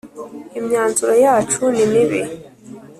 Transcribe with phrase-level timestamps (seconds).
[0.59, 2.21] Imyanzuro yacu nimibi.